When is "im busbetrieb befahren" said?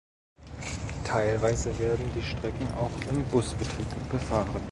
3.11-4.49